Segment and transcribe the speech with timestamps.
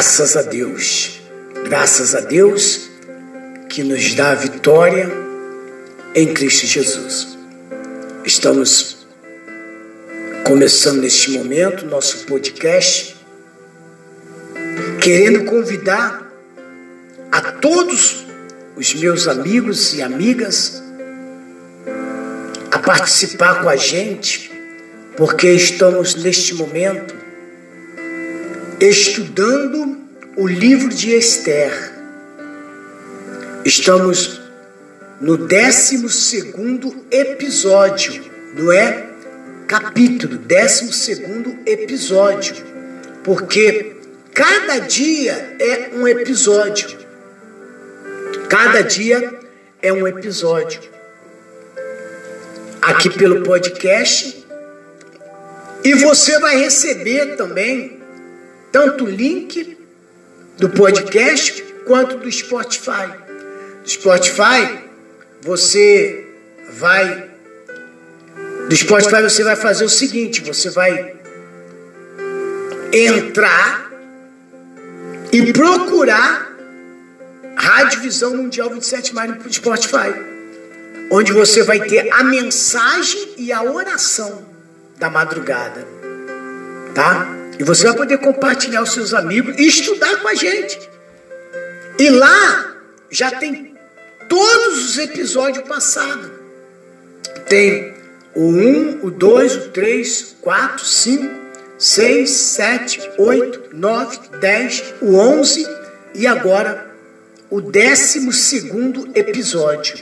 [0.00, 1.20] Graças a Deus,
[1.68, 2.88] graças a Deus
[3.68, 5.10] que nos dá a vitória
[6.14, 7.36] em Cristo Jesus.
[8.24, 9.06] Estamos
[10.42, 13.14] começando neste momento nosso podcast,
[15.02, 16.32] querendo convidar
[17.30, 18.24] a todos
[18.78, 20.82] os meus amigos e amigas
[22.70, 24.50] a participar com a gente,
[25.18, 27.19] porque estamos neste momento
[28.80, 29.98] estudando
[30.36, 31.92] o livro de Esther.
[33.62, 34.40] Estamos
[35.20, 35.96] no 12
[37.10, 39.06] episódio, não é?
[39.68, 41.22] Capítulo, 12
[41.66, 42.56] episódio,
[43.22, 43.96] porque
[44.32, 46.98] cada dia é um episódio.
[48.48, 49.40] Cada dia
[49.82, 50.80] é um episódio.
[52.80, 54.40] Aqui pelo podcast.
[55.84, 57.99] E você vai receber também
[58.72, 59.78] tanto o link
[60.58, 63.08] do podcast quanto do Spotify.
[63.82, 64.78] Do Spotify,
[65.40, 66.26] você
[66.70, 67.30] vai.
[68.68, 71.16] Do Spotify você vai fazer o seguinte: você vai
[72.92, 73.90] entrar
[75.32, 76.50] e procurar
[77.56, 80.14] Rádio Visão Mundial 27 Mais no Spotify,
[81.10, 84.46] onde você vai ter a mensagem e a oração
[84.98, 85.86] da madrugada,
[86.94, 87.39] tá?
[87.60, 90.80] E você vai poder compartilhar os seus amigos e estudar com a gente.
[91.98, 92.74] E lá
[93.10, 93.74] já tem
[94.30, 96.30] todos os episódios passados.
[97.50, 97.92] Tem
[98.34, 101.34] o 1, o 2, o 3, 4, 5,
[101.78, 105.66] 6, 7, 8, 9, 10, o 11
[106.14, 106.90] e agora
[107.50, 109.98] o 12 episódio.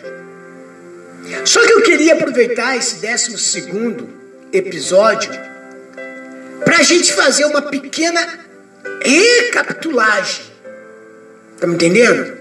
[1.44, 4.06] Só que eu queria aproveitar esse 12
[4.52, 5.57] episódio
[6.64, 8.46] para a gente fazer uma pequena
[9.02, 10.44] recapitulagem.
[11.54, 12.36] Está me entendendo?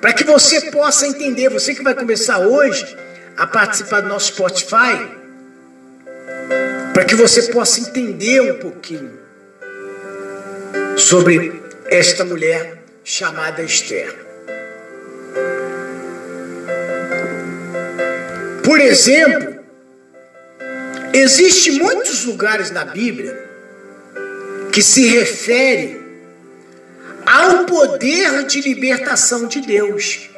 [0.00, 2.96] Para que você possa entender, você que vai começar hoje
[3.36, 5.08] a participar do nosso Spotify,
[6.92, 9.18] para que você possa entender um pouquinho
[10.96, 14.14] sobre esta mulher chamada Esther.
[18.64, 19.64] Por exemplo,
[21.12, 23.45] existem muitos lugares na Bíblia
[24.76, 25.98] que se refere
[27.24, 30.28] ao poder de libertação de Deus.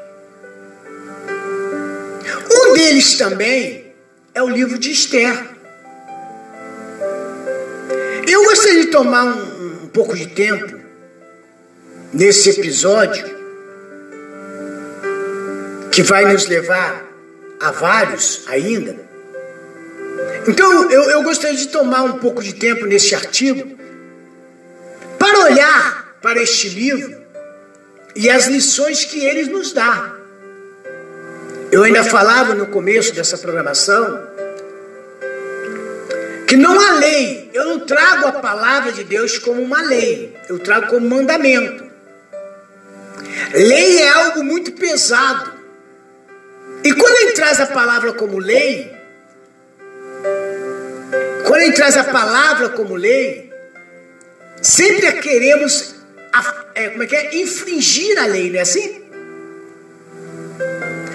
[2.49, 3.93] Um deles também
[4.32, 5.44] é o livro de Esther.
[8.28, 10.78] Eu gostaria de tomar um, um pouco de tempo
[12.12, 13.26] nesse episódio
[15.91, 17.05] que vai nos levar
[17.59, 18.94] a vários ainda.
[20.47, 23.78] Então eu, eu gostaria de tomar um pouco de tempo nesse artigo
[25.50, 27.16] olhar para este livro
[28.14, 30.14] e as lições que ele nos dá.
[31.70, 34.26] Eu ainda falava no começo dessa programação
[36.47, 40.58] que não há lei, eu não trago a palavra de Deus como uma lei, eu
[40.58, 41.84] trago como mandamento.
[43.53, 45.53] Lei é algo muito pesado.
[46.82, 48.91] E quando ele traz a palavra como lei,
[51.47, 53.47] quando ele traz a palavra como lei,
[54.62, 55.94] Sempre queremos
[56.74, 57.36] é, como é que é?
[57.36, 59.02] infringir a lei, não é assim?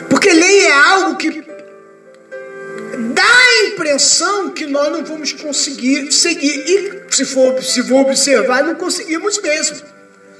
[0.09, 1.31] Porque lei é algo que
[3.13, 6.63] dá a impressão que nós não vamos conseguir seguir.
[6.67, 9.77] E se for, se for observar, não conseguimos mesmo.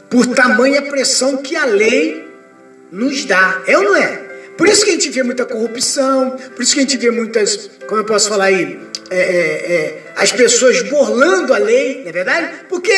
[0.10, 2.28] Por tamanha pressão que a lei
[2.92, 3.64] nos dá.
[3.66, 4.18] É ou não é?
[4.58, 7.72] Por isso que a gente vê muita corrupção, por isso que a gente vê muitas,
[7.88, 8.80] como eu posso falar aí,
[9.10, 12.66] é, é, é, as pessoas burlando a lei, não é verdade?
[12.70, 12.94] Porque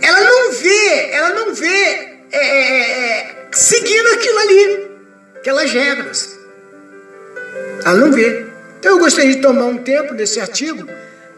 [0.00, 4.90] ela não vê, ela não vê é, é, é, seguindo aquilo ali,
[5.36, 6.38] aquelas regras.
[7.84, 8.46] Ela não vê.
[8.78, 10.88] Então eu gostaria de tomar um tempo nesse artigo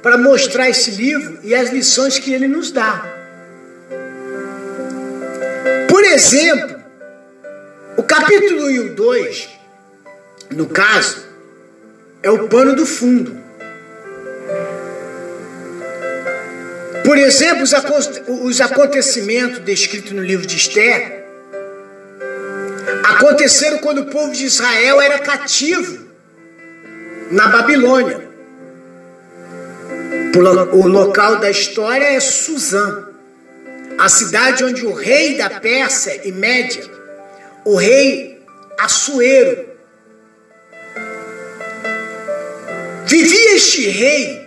[0.02, 3.04] para mostrar esse livro e as lições que ele nos dá.
[5.88, 6.82] Por exemplo,
[7.96, 9.48] o capítulo 1 e o 2,
[10.50, 11.24] no caso,
[12.22, 13.43] é o pano do fundo.
[17.04, 17.64] Por exemplo,
[18.44, 21.22] os acontecimentos descritos no livro de Esther
[23.04, 26.06] aconteceram quando o povo de Israel era cativo
[27.30, 28.26] na Babilônia.
[30.72, 33.06] O local da história é Suzã,
[33.98, 36.84] a cidade onde o rei da Pérsia e Média,
[37.64, 38.42] o rei
[38.78, 39.66] Assuero,
[43.06, 44.43] vivia este rei,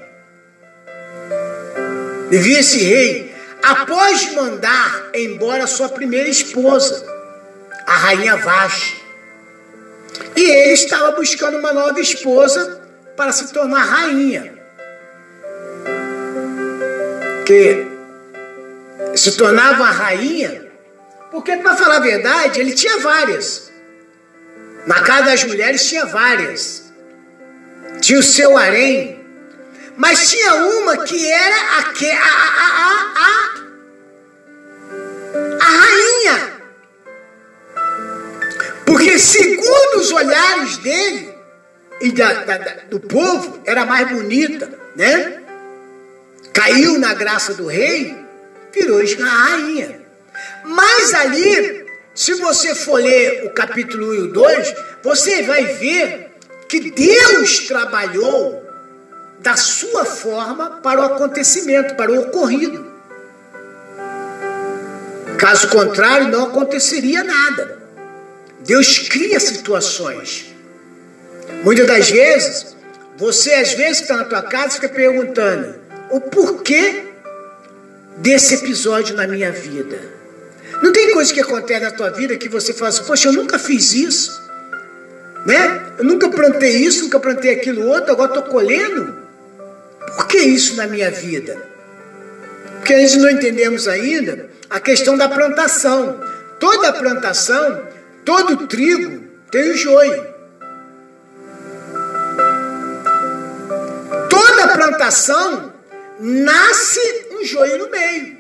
[2.29, 7.06] vivia esse rei, após mandar embora sua primeira esposa,
[7.85, 9.03] a rainha Vashti.
[10.35, 12.81] E ele estava buscando uma nova esposa
[13.15, 14.53] para se tornar rainha.
[17.45, 17.88] Que
[19.15, 20.68] se tornava rainha,
[21.31, 23.71] porque, para falar a verdade, ele tinha várias.
[24.85, 26.94] Na casa das mulheres tinha várias.
[28.00, 29.17] Tinha o seu harém.
[29.98, 32.28] Mas tinha uma que era a, a,
[32.78, 33.54] a, a,
[35.60, 36.54] a rainha.
[38.86, 41.34] Porque, segundo os olhares dele
[42.00, 42.58] e da, da,
[42.90, 45.42] do povo, era mais bonita, né?
[46.54, 48.16] Caiu na graça do rei,
[48.72, 50.00] virou a rainha.
[50.64, 56.32] Mas ali, se você for ler o capítulo 1 e o 2, você vai ver
[56.70, 58.67] que Deus trabalhou
[59.39, 62.86] da sua forma para o acontecimento, para o ocorrido.
[65.38, 67.78] Caso contrário, não aconteceria nada.
[68.62, 70.54] Deus cria situações.
[71.63, 72.75] Muitas das vezes,
[73.18, 75.75] você às vezes está na tua casa fica perguntando
[76.10, 77.04] o porquê
[78.18, 80.00] desse episódio na minha vida.
[80.81, 83.57] Não tem coisa que acontece na tua vida que você fala assim, poxa, eu nunca
[83.57, 84.31] fiz isso.
[85.45, 85.94] Né?
[85.98, 89.26] Eu nunca plantei isso, nunca plantei aquilo outro, agora estou colhendo.
[90.18, 91.58] Por que isso na minha vida?
[92.80, 96.19] Porque a gente não entendemos ainda a questão da plantação.
[96.60, 97.88] Toda plantação
[98.28, 100.28] Todo trigo tem o joio.
[104.30, 105.74] Toda plantação
[106.20, 107.00] nasce
[107.31, 108.38] um joio no meio.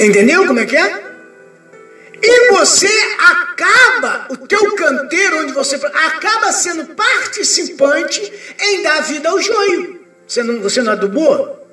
[0.00, 1.11] Entendeu como é que é?
[2.22, 2.88] E você
[3.18, 10.00] acaba, o teu canteiro onde você acaba sendo participante em dar vida ao joio.
[10.26, 11.66] Você não, você não adubou?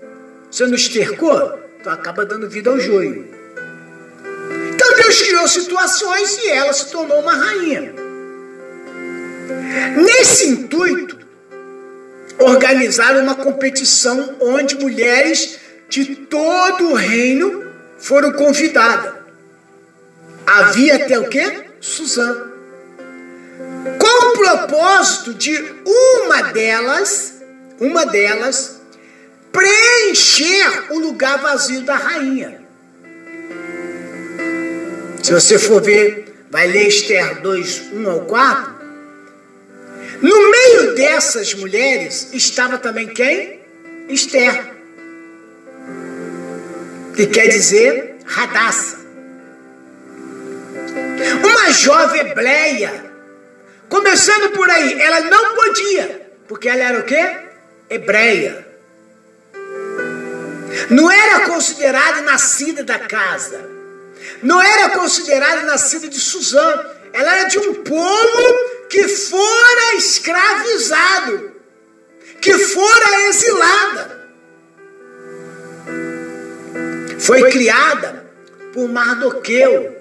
[0.50, 1.60] Você não estercou?
[1.80, 3.40] Então acaba dando vida ao joio.
[5.10, 7.96] Deus criou situações e ela se tornou uma rainha.
[9.96, 11.18] Nesse intuito,
[12.38, 15.58] organizaram uma competição onde mulheres
[15.90, 19.19] de todo o reino foram convidadas.
[20.50, 21.66] Havia até o quê?
[21.80, 22.50] Suzã.
[24.00, 25.56] Com o propósito de
[25.86, 27.36] uma delas,
[27.80, 28.82] uma delas,
[29.52, 32.62] preencher o lugar vazio da rainha.
[35.22, 38.80] Se você for ver, vai ler Esther 2, 1 ao 4.
[40.24, 43.60] No meio dessas mulheres estava também quem?
[44.10, 44.74] Esther.
[47.16, 48.99] Que quer dizer radaça.
[51.44, 53.10] Uma jovem hebreia.
[53.88, 57.38] Começando por aí, ela não podia, porque ela era o quê?
[57.90, 58.68] Hebreia.
[60.90, 63.80] Não era considerada nascida da casa
[64.42, 71.52] não era considerada nascida de Suzã, ela era de um povo que fora escravizado,
[72.42, 74.20] que fora exilada.
[77.20, 78.26] Foi criada
[78.74, 79.99] por Mardoqueu,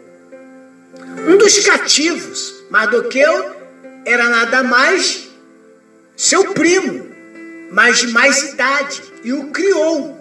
[1.29, 2.55] um dos cativos.
[2.71, 3.57] Mardoqueu
[4.05, 5.29] era nada mais
[6.17, 7.07] seu primo,
[7.71, 10.19] mas de mais idade, e o criou.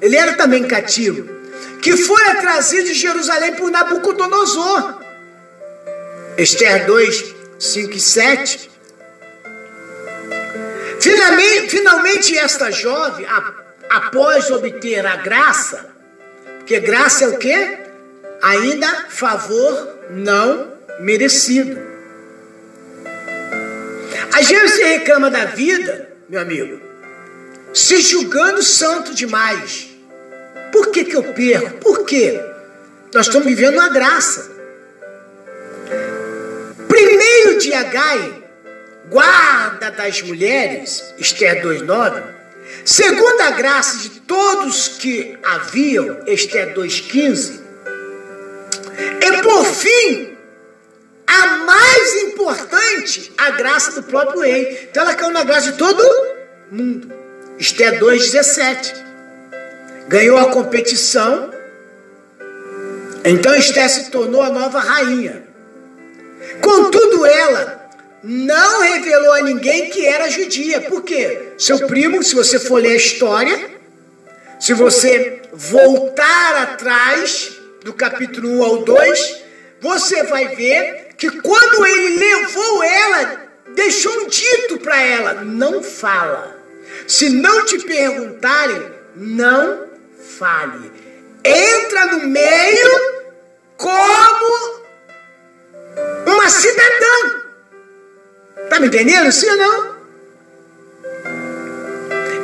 [0.00, 1.42] Ele era também cativo
[1.82, 5.02] que foi trazido de Jerusalém por Nabucodonosor.
[6.38, 8.70] Esther 2, 5 e 7.
[11.00, 13.26] Finalmente, finalmente esta jovem,
[13.90, 15.92] após obter a graça,
[16.58, 17.81] porque graça é o que?
[18.42, 21.80] Ainda favor não merecido.
[24.34, 26.80] Às vezes você reclama da vida, meu amigo,
[27.72, 29.88] se julgando santo demais.
[30.72, 31.78] Por que, que eu perco?
[31.78, 32.40] Por quê?
[33.14, 34.50] Nós estamos vivendo uma graça.
[36.88, 38.42] Primeiro de Agai,
[39.08, 42.22] guarda das mulheres, Esther 2,9.
[42.84, 47.61] Segunda graça de todos que haviam, Esther 2,15.
[49.20, 50.36] E por fim,
[51.26, 54.88] a mais importante a graça do próprio rei.
[54.90, 56.02] Então ela caiu na graça de todo
[56.70, 57.12] mundo.
[57.58, 58.94] Esther 2,17.
[60.08, 61.50] Ganhou a competição.
[63.24, 65.44] Então Esther se tornou a nova rainha.
[66.60, 67.88] Contudo, ela
[68.22, 70.80] não revelou a ninguém que era judia.
[70.82, 71.54] Por quê?
[71.58, 73.70] Seu primo, se você for ler a história,
[74.60, 79.42] se você voltar atrás do capítulo 1 ao 2,
[79.80, 83.42] você vai ver que quando ele levou ela,
[83.74, 86.60] deixou um dito para ela: não fala.
[87.06, 89.86] Se não te perguntarem, não
[90.38, 90.92] fale.
[91.44, 93.22] Entra no meio
[93.76, 94.82] como
[96.26, 97.42] uma cidadã.
[98.70, 99.32] Tá me entendendo?
[99.32, 99.92] Sim ou não?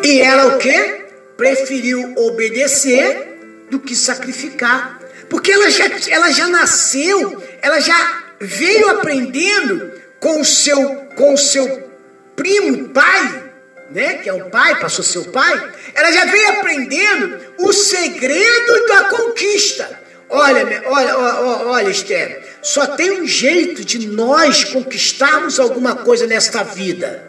[0.04, 1.06] E ela o quê?
[1.36, 4.97] Preferiu obedecer do que sacrificar.
[5.28, 11.38] Porque ela já, ela já nasceu, ela já veio aprendendo com o seu, com o
[11.38, 11.90] seu
[12.34, 13.50] primo pai,
[13.90, 19.04] né, que é o pai, passou seu pai, ela já veio aprendendo o segredo da
[19.04, 20.08] conquista.
[20.30, 26.62] Olha, olha, olha, olha, Esther, só tem um jeito de nós conquistarmos alguma coisa nesta
[26.62, 27.26] vida.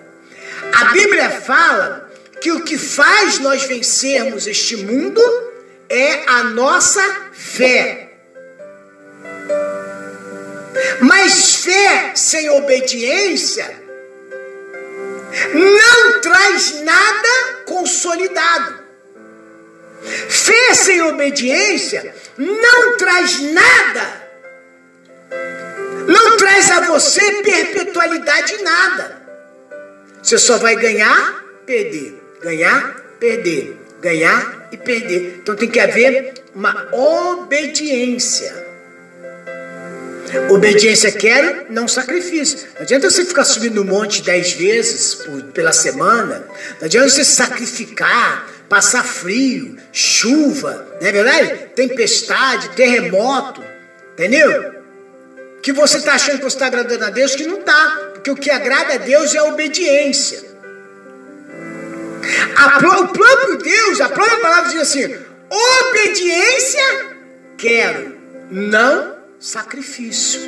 [0.74, 2.10] A Bíblia fala
[2.42, 5.22] que o que faz nós vencermos este mundo
[5.90, 7.02] é a nossa
[7.34, 8.10] fé.
[11.02, 13.80] Mas fé sem obediência
[15.54, 18.80] não traz nada consolidado.
[20.30, 24.30] Fé sem obediência não traz nada.
[26.08, 29.22] Não traz a você perpetualidade em nada.
[30.22, 35.40] Você só vai ganhar, perder, ganhar, perder, ganhar e perder.
[35.42, 38.70] Então tem que haver uma obediência.
[40.50, 42.68] Obediência quero, não sacrifício.
[42.76, 46.46] Não adianta você ficar subindo um monte dez vezes por, pela semana.
[46.80, 51.70] Não adianta você sacrificar, passar frio, chuva, não é verdade?
[51.76, 53.64] Tempestade, terremoto,
[54.14, 54.76] entendeu?
[55.64, 58.12] Que você está achando que você está agradando a Deus, que não está.
[58.14, 60.49] Porque o que agrada a Deus é a obediência.
[62.56, 65.16] A, o próprio Deus, a própria palavra diz assim:
[65.50, 67.16] obediência
[67.58, 68.18] quero,
[68.52, 70.42] não sacrifício.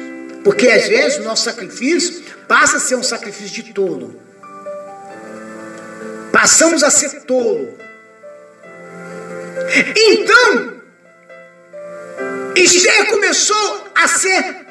[0.43, 4.19] Porque às vezes o nosso sacrifício passa a ser um sacrifício de tolo.
[6.31, 7.77] Passamos a ser tolo.
[9.95, 10.81] Então,
[12.55, 14.65] Esther começou a ser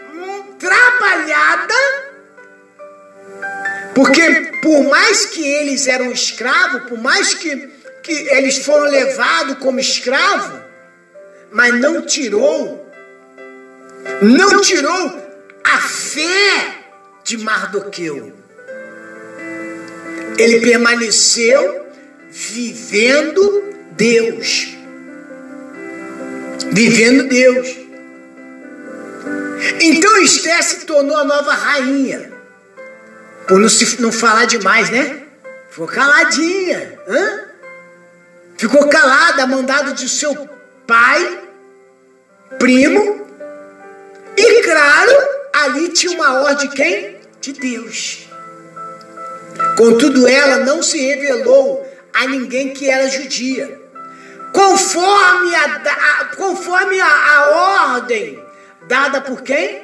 [0.59, 1.75] trabalhada,
[3.95, 7.69] porque por mais que eles eram escravos, por mais que,
[8.03, 10.61] que eles foram levados como escravo,
[11.53, 12.81] mas não tirou
[14.23, 15.23] não tirou
[15.65, 16.85] a fé
[17.25, 18.33] de Mardoqueu.
[20.39, 21.87] Ele permaneceu
[22.31, 24.77] vivendo Deus.
[26.73, 27.77] Vivendo Deus.
[29.81, 32.30] Então Esther se tornou a nova rainha.
[33.51, 35.25] Por não, se, não falar demais, né?
[35.71, 37.01] Ficou caladinha.
[37.09, 37.41] Hã?
[38.57, 40.49] Ficou calada, mandado de seu
[40.87, 41.43] pai,
[42.61, 43.27] primo,
[44.37, 45.13] e claro,
[45.53, 47.17] ali tinha uma ordem de quem?
[47.41, 48.29] De Deus.
[49.77, 53.81] Contudo, ela não se revelou a ninguém que era judia.
[54.53, 55.65] Conforme a,
[56.21, 58.41] a conforme a, a ordem
[58.87, 59.83] dada por quem?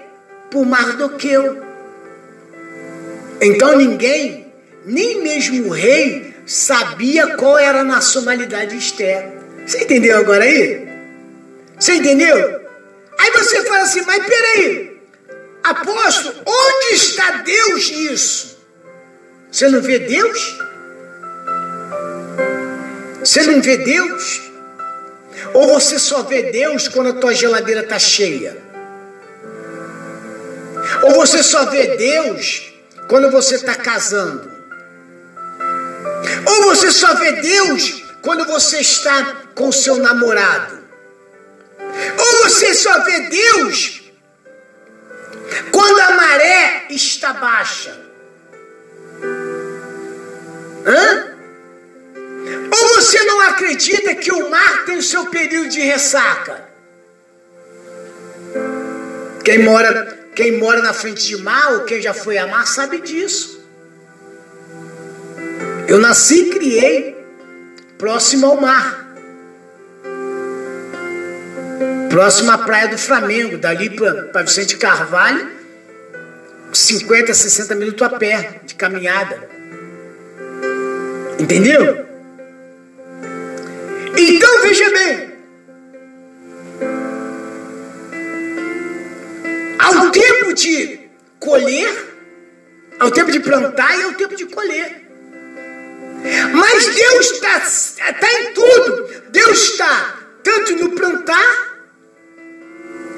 [0.52, 1.65] Por Mardoqueu.
[3.40, 4.52] Então ninguém,
[4.85, 9.33] nem mesmo o rei, sabia qual era a nacionalidade de Esther.
[9.66, 10.87] Você entendeu agora aí?
[11.78, 12.61] Você entendeu?
[13.19, 15.00] Aí você fala assim, mas peraí,
[15.62, 18.59] apóstolo, onde está Deus nisso?
[19.50, 20.59] Você não vê Deus?
[23.21, 24.43] Você não vê Deus?
[25.52, 28.57] Ou você só vê Deus quando a tua geladeira está cheia?
[31.02, 32.65] Ou você só vê Deus
[33.08, 34.50] quando você está casando?
[36.46, 40.78] Ou você só vê Deus quando você está com seu namorado?
[42.18, 44.02] Ou você só vê Deus
[45.70, 47.96] quando a maré está baixa?
[50.86, 51.36] Hã?
[52.72, 56.66] Ou você não acredita que o mar tem o seu período de ressaca?
[59.44, 63.00] Quem mora, quem mora na frente de mar ou quem já foi a mar sabe
[63.00, 63.61] disso.
[65.88, 67.16] Eu nasci e criei
[67.99, 69.07] próximo ao mar.
[72.16, 75.50] próximo à Praia do Flamengo, dali para Vicente Carvalho,
[76.73, 79.47] 50, 60 minutos a pé de caminhada.
[81.38, 82.07] Entendeu?
[84.16, 85.25] Então veja bem.
[90.20, 91.00] Tempo de
[91.38, 91.92] colher,
[92.99, 95.02] ao tempo de plantar e ao tempo de colher.
[96.52, 97.61] Mas Deus está
[98.14, 99.08] tá em tudo.
[99.30, 101.76] Deus está tanto no plantar,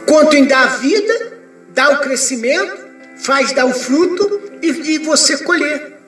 [0.07, 1.39] quanto em dar vida,
[1.71, 2.79] dar o crescimento,
[3.19, 5.99] faz dar o fruto e, e você colher.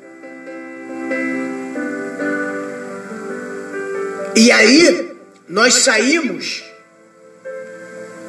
[4.35, 5.13] E aí,
[5.49, 6.65] nós saímos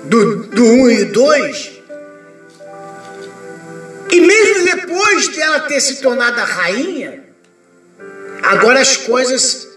[0.03, 1.80] do, do 1 um e 2,
[5.11, 7.23] depois dela ter se tornado a rainha,
[8.41, 9.67] agora as coisas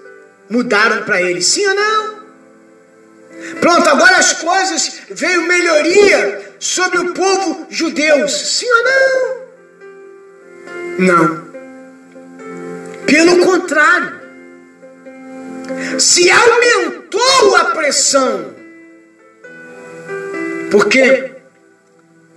[0.48, 2.14] mudaram para ele, sim ou não?
[3.60, 9.44] Pronto, agora as coisas veio melhoria sobre o povo judeu, sim ou não?
[10.98, 11.44] Não.
[13.06, 14.20] Pelo contrário,
[15.98, 18.54] se aumentou a pressão.
[20.70, 21.32] Porque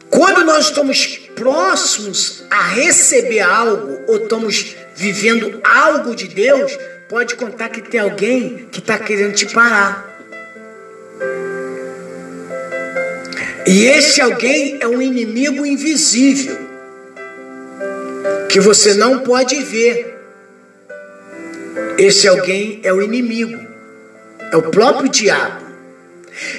[0.10, 6.78] quando nós estamos próximos a receber algo, ou estamos vivendo algo de Deus,
[7.08, 10.06] pode contar que tem alguém que está querendo te parar.
[13.68, 16.58] E esse alguém é um inimigo invisível,
[18.50, 20.18] que você não pode ver
[21.98, 23.60] esse alguém é o inimigo,
[24.52, 25.66] é o próprio diabo.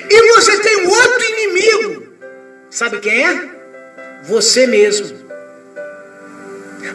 [0.08, 2.06] E você tem outro inimigo,
[2.70, 3.57] sabe quem é?
[4.22, 5.28] Você mesmo.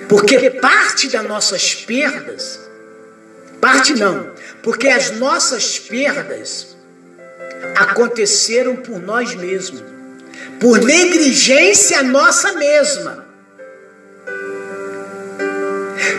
[0.07, 2.59] Porque parte das nossas perdas,
[3.59, 6.75] parte não, porque as nossas perdas
[7.75, 9.83] aconteceram por nós mesmos,
[10.59, 13.25] por negligência nossa mesma.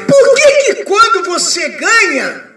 [0.08, 2.50] Por que, que quando você ganha,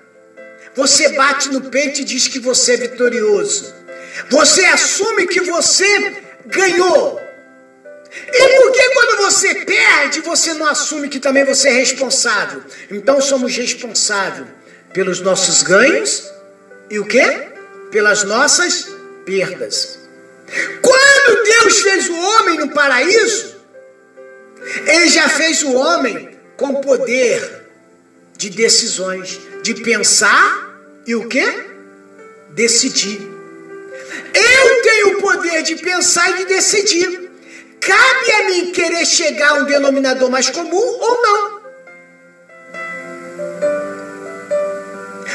[0.75, 3.73] você bate no peito e diz que você é vitorioso?
[4.29, 7.26] Você assume que você ganhou.
[8.34, 12.62] E por que quando você perde, você não assume que também você é responsável?
[12.89, 14.47] Então somos responsáveis
[14.93, 16.32] pelos nossos ganhos
[16.89, 17.23] e o que?
[17.91, 18.88] Pelas nossas
[19.25, 19.99] perdas.
[20.82, 23.56] Quando Deus fez o homem no paraíso,
[24.88, 27.65] Ele já fez o homem com poder
[28.38, 30.67] de decisões, de pensar
[31.06, 31.45] e o que?
[32.49, 33.19] Decidir.
[34.34, 37.26] Eu tenho o poder de pensar e de decidir.
[37.81, 41.57] Cabe a mim querer chegar a um denominador mais comum ou não.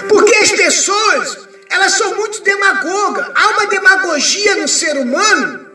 [0.08, 3.30] Porque as pessoas, elas são muito demagogas.
[3.34, 5.72] Há uma demagogia no ser humano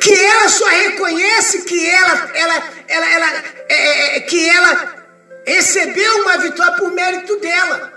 [0.00, 3.26] que ela só reconhece que ela, ela, ela, ela
[3.68, 5.06] é, é, é, que ela
[5.46, 7.92] recebeu uma vitória por mérito dela.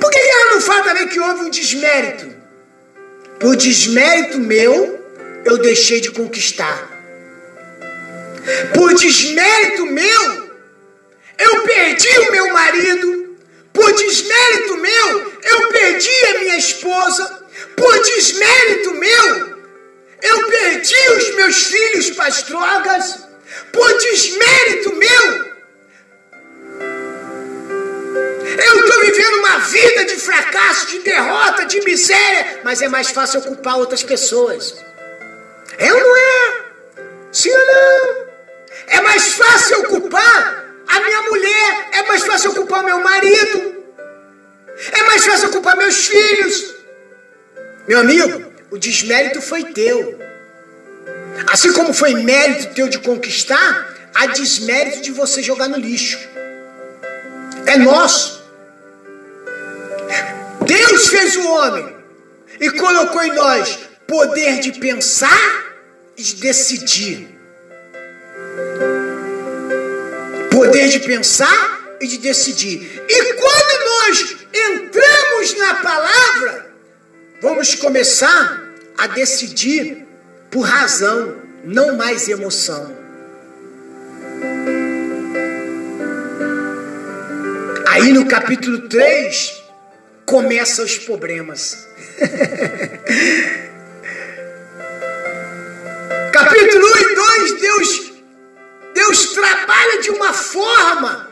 [0.00, 2.35] Por que ela não fala também que houve um desmérito?
[3.38, 4.98] Por desmérito meu,
[5.44, 6.90] eu deixei de conquistar.
[8.74, 10.50] Por desmérito meu,
[11.38, 13.36] eu perdi o meu marido.
[13.72, 17.46] Por desmérito meu, eu perdi a minha esposa.
[17.76, 19.56] Por desmérito meu,
[20.22, 23.18] eu perdi os meus filhos para as drogas.
[23.72, 25.45] Por desmérito meu,
[28.58, 33.42] eu estou vivendo uma vida de fracasso, de derrota, de miséria, mas é mais fácil
[33.42, 34.74] culpar outras pessoas.
[35.78, 36.64] É ou não é?
[37.32, 38.26] Sim ou não?
[38.88, 43.84] É mais fácil culpar a minha mulher, é mais fácil culpar meu marido,
[44.92, 46.74] é mais fácil culpar meus filhos.
[47.88, 50.18] Meu amigo, o desmérito foi teu.
[51.52, 56.18] Assim como foi mérito teu de conquistar, há desmérito de você jogar no lixo.
[57.66, 58.35] É nosso.
[60.86, 61.96] Deus fez o homem
[62.60, 65.64] e colocou em nós poder de pensar
[66.16, 67.28] e de decidir.
[70.50, 73.04] Poder de pensar e de decidir.
[73.08, 76.70] E quando nós entramos na palavra,
[77.42, 78.64] vamos começar
[78.96, 80.06] a decidir
[80.50, 82.96] por razão, não mais emoção.
[87.88, 89.65] Aí no capítulo 3
[90.26, 91.86] começam os problemas.
[96.32, 98.12] capítulo 1 e 2, Deus,
[98.94, 101.30] Deus trabalha de uma forma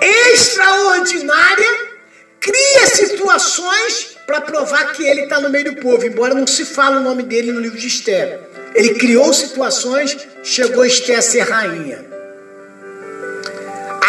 [0.00, 1.92] extraordinária,
[2.38, 6.98] cria situações para provar que ele está no meio do povo, embora não se fale
[6.98, 8.40] o nome dele no livro de Esther.
[8.74, 12.04] Ele criou situações, chegou Esther a ser rainha.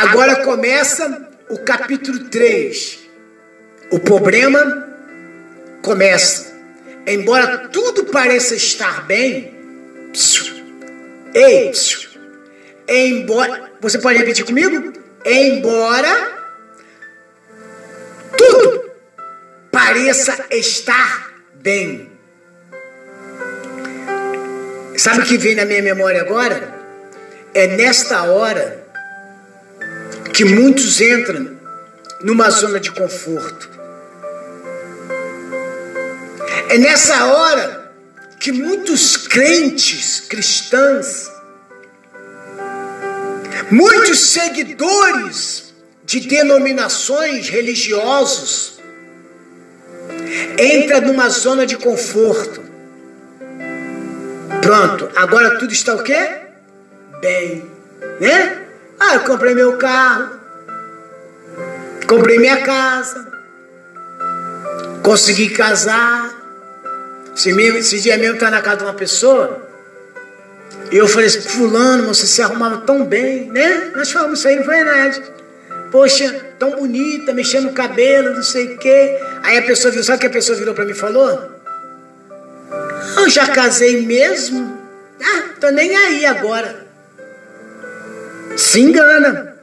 [0.02, 3.03] Agora começa o capítulo 3.
[3.94, 4.88] O problema
[5.84, 6.52] começa.
[7.06, 9.56] Embora tudo pareça estar bem,
[11.36, 11.72] ei,
[12.88, 14.94] embora, você pode repetir comigo?
[15.24, 16.32] Embora
[18.36, 18.92] tudo
[19.72, 22.10] pareça estar bem.
[24.98, 26.74] Sabe o que vem na minha memória agora?
[27.54, 28.88] É nesta hora
[30.34, 31.56] que muitos entram
[32.24, 33.83] numa zona de conforto.
[36.74, 37.94] É nessa hora
[38.40, 41.32] que muitos crentes cristãos,
[43.70, 45.72] muitos seguidores
[46.04, 48.80] de denominações religiosos,
[50.58, 52.64] entra numa zona de conforto.
[54.60, 56.28] Pronto, agora tudo está o quê?
[57.22, 57.70] Bem,
[58.20, 58.66] né?
[59.00, 60.40] Ah, eu comprei meu carro,
[62.08, 63.32] comprei minha casa,
[65.04, 66.42] consegui casar.
[67.36, 69.68] Se esse dia mesmo tá na casa de uma pessoa,
[70.92, 73.92] e eu falei assim, fulano, você se arrumava tão bem, né?
[73.96, 75.24] Nós falamos isso aí, não foi, Ned?
[75.92, 79.20] Poxa, tão bonita, mexendo o cabelo, não sei o quê.
[79.42, 81.52] Aí a pessoa viu, sabe o que a pessoa virou para mim e falou?
[83.18, 84.80] Eu já casei mesmo?
[85.22, 86.86] Ah, tô nem aí agora.
[88.56, 89.56] Se engana.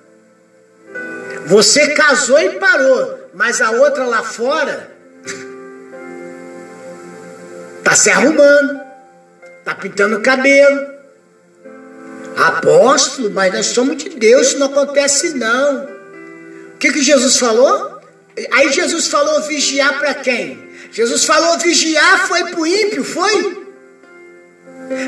[1.47, 4.90] Você casou e parou, mas a outra lá fora
[7.91, 8.81] tá se arrumando,
[9.65, 11.01] tá pintando o cabelo.
[12.37, 15.89] Apóstolo, mas nós somos de Deus, isso não acontece não.
[16.75, 18.01] O que, que Jesus falou?
[18.53, 20.71] Aí Jesus falou vigiar para quem?
[20.93, 23.59] Jesus falou vigiar foi para o ímpio, foi?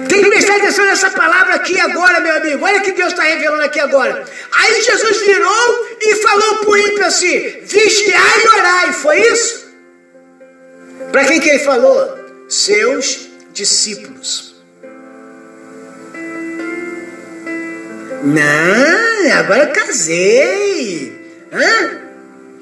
[0.08, 2.64] Tem que prestar atenção nessa palavra aqui agora, meu amigo.
[2.64, 4.24] Olha que Deus está revelando aqui agora.
[4.50, 8.92] Aí Jesus virou e falou para o ímpio assim: vigiar e orar.
[8.92, 9.72] Foi isso?
[11.12, 12.21] Para quem que ele falou?
[12.48, 14.54] Seus discípulos.
[18.24, 21.12] Não, agora casei.
[21.52, 21.90] Hã?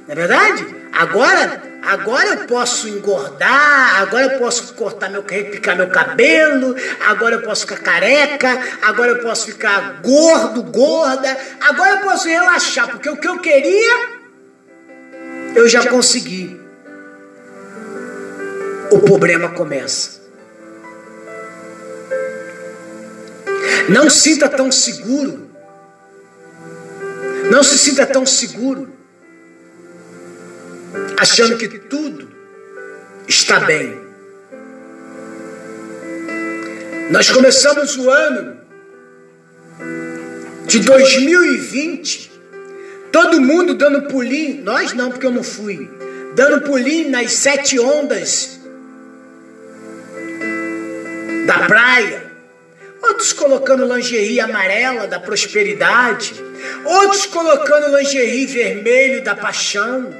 [0.06, 0.66] Não é verdade?
[0.92, 7.42] Agora Agora eu posso engordar, agora eu posso cortar meu picar meu cabelo, agora eu
[7.42, 13.16] posso ficar careca, agora eu posso ficar gordo, gorda, agora eu posso relaxar, porque o
[13.16, 14.20] que eu queria
[15.54, 16.49] eu já consegui.
[18.90, 20.20] O problema começa.
[23.88, 25.50] Não sinta tão seguro.
[27.50, 29.00] Não se sinta tão seguro
[31.18, 32.30] achando que tudo
[33.28, 34.00] está bem.
[37.10, 38.58] Nós começamos o ano
[40.66, 42.30] de 2020,
[43.10, 45.90] todo mundo dando pulinho, nós não, porque eu não fui,
[46.34, 48.59] dando pulinho nas sete ondas
[51.46, 52.30] da praia,
[53.02, 56.34] outros colocando lingerie amarela da prosperidade,
[56.84, 60.14] outros colocando lingerie vermelho da paixão.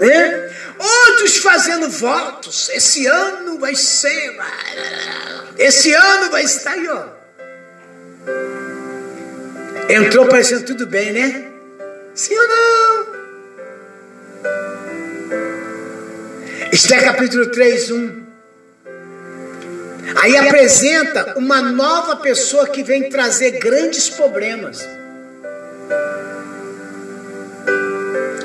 [0.00, 0.50] Né?
[0.78, 2.68] Outros fazendo votos.
[2.68, 4.36] Esse ano vai ser.
[5.58, 7.16] Esse ano vai estar aí, ó.
[9.88, 11.48] Entrou parecendo tudo bem, né?
[12.14, 13.06] Sim ou não?
[16.72, 18.25] Esther capítulo 3, 1.
[20.14, 24.86] Aí apresenta uma nova pessoa que vem trazer grandes problemas.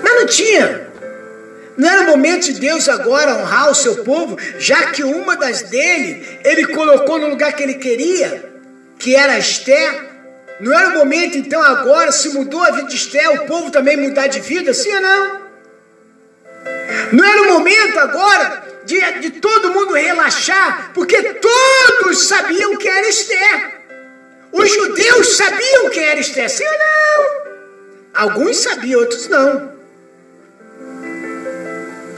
[0.02, 0.90] Mas não tinha.
[1.78, 6.40] Não era momento de Deus agora honrar o seu povo, já que uma das dele
[6.44, 8.44] ele colocou no lugar que ele queria,
[8.98, 10.10] que era Esther.
[10.60, 14.28] Não era momento então agora, se mudou a vida de Esther, o povo também mudar
[14.28, 15.42] de vida, sim ou não?
[17.14, 23.08] Não era o momento agora de, de todo mundo relaxar, porque todos sabiam que era
[23.08, 23.82] Esther.
[24.52, 27.52] Os judeus sabiam que era Esther, sim ou não?
[28.14, 29.72] Alguns sabiam, outros não.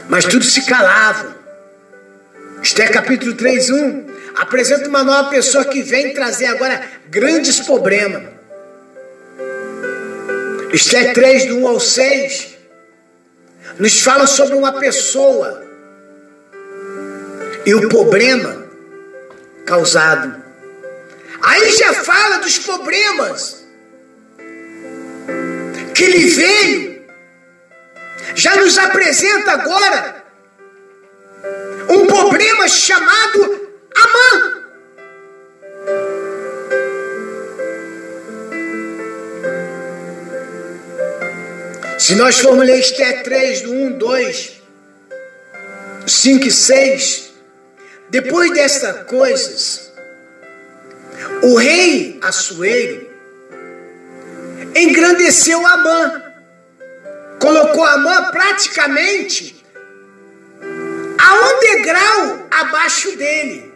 [0.10, 1.36] Mas tudo se calava.
[2.62, 8.24] Esther capítulo 3, 1 apresenta uma nova pessoa que vem trazer agora grandes problemas.
[10.72, 12.58] Esther 3, do 1 ao 6,
[13.78, 15.63] nos fala sobre uma pessoa
[17.66, 18.68] e o problema
[19.66, 20.44] causado.
[21.42, 23.64] Aí já fala dos problemas
[25.94, 27.04] que lhe veio.
[28.36, 30.24] Já nos apresenta agora
[31.90, 34.64] um problema chamado Amã.
[42.00, 44.62] Se nós formos ler Esté 3, 1, 2,
[46.06, 47.33] 5 e 6,
[48.14, 49.92] depois dessas coisas,
[51.42, 53.10] o rei Assuero
[54.76, 56.22] engrandeceu Amã,
[57.40, 59.66] colocou Amã praticamente
[61.18, 63.74] a um degrau abaixo dele.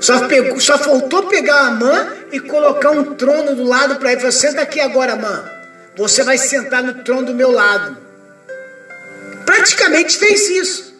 [0.00, 4.20] Só, pegou, só faltou pegar Amã e colocar um trono do lado para ele.
[4.20, 5.50] Falou, senta aqui agora, Amã.
[5.96, 7.96] Você vai sentar no trono do meu lado.
[9.44, 10.95] Praticamente fez isso.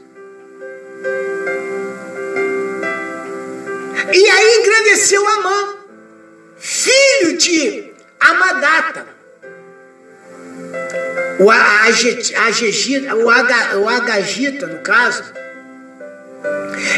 [4.13, 5.75] E aí engrandeceu Amã,
[6.57, 9.07] filho de Amadata.
[11.39, 15.23] O Agegita, o, Aga, o Agagita, no caso,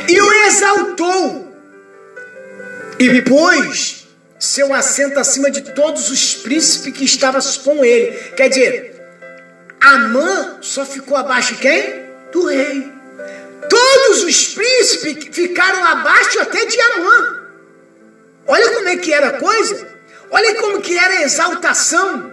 [0.09, 1.53] e o exaltou,
[2.99, 4.07] e pôs
[4.39, 8.13] seu assento acima de todos os príncipes que estavam com ele.
[8.37, 9.03] Quer dizer,
[9.81, 12.05] Amã só ficou abaixo de quem?
[12.33, 12.98] Do rei.
[13.69, 17.37] Todos os príncipes ficaram abaixo até de Amã.
[18.47, 19.87] Olha como é que era a coisa.
[20.31, 22.33] Olha como que era a exaltação.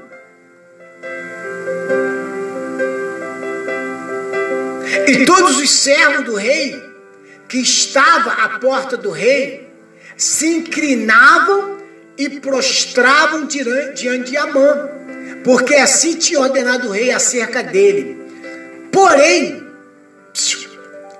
[5.08, 6.82] E todos os servos do rei
[7.48, 9.70] que estavam à porta do rei
[10.18, 11.78] se inclinavam
[12.18, 14.90] e prostravam diante de Amã,
[15.44, 18.18] porque assim tinha ordenado o rei acerca dele.
[18.92, 19.65] Porém,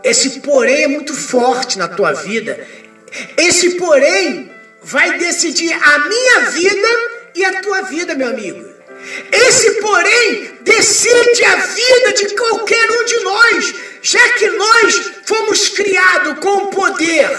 [0.06, 2.66] esse porém é muito forte na tua vida.
[3.38, 6.88] Esse porém vai decidir a minha vida
[7.36, 8.74] e a tua vida, meu amigo.
[9.32, 16.40] Esse porém decide a vida de qualquer um de nós, já que nós fomos criados
[16.40, 17.30] com o poder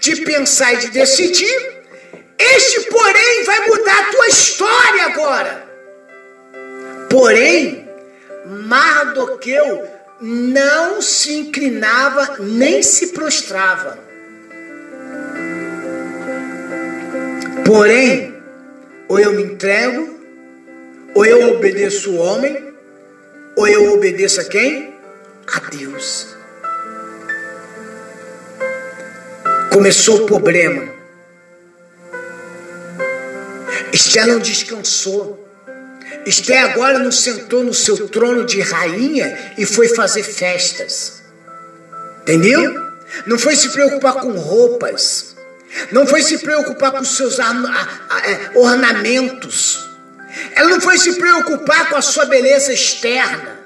[0.00, 1.80] de pensar e de decidir
[2.40, 5.68] este, porém, vai mudar a tua história agora.
[7.10, 7.86] Porém,
[8.46, 9.86] Mardoqueu
[10.20, 13.98] não se inclinava nem se prostrava.
[17.64, 18.34] Porém,
[19.08, 20.20] ou eu me entrego,
[21.14, 22.74] ou eu obedeço o homem,
[23.56, 24.94] ou eu obedeço a quem?
[25.46, 26.36] A Deus.
[29.72, 30.88] Começou o problema.
[33.92, 35.49] Esther não descansou.
[36.26, 41.22] Esther agora não sentou no seu trono de rainha e foi fazer festas.
[42.22, 42.90] Entendeu?
[43.26, 45.36] Não foi se preocupar com roupas.
[45.92, 49.88] Não foi se preocupar com seus é, ornamentos.
[50.54, 53.58] Ela não foi se preocupar com a sua beleza externa.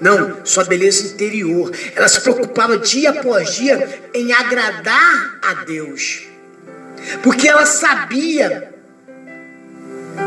[0.00, 1.70] Não, sua beleza interior.
[1.94, 6.22] Ela se preocupava dia após dia em agradar a Deus.
[7.22, 8.69] Porque ela sabia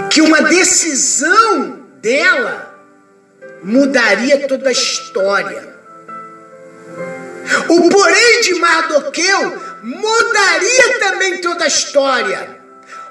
[0.10, 2.74] que uma decisão dela
[3.64, 5.74] mudaria toda a história.
[7.70, 12.62] O porém de Mardoqueu mudaria também toda a história.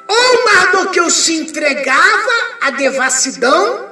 [0.06, 3.90] Ou Mardoqueu se entregava à devassidão,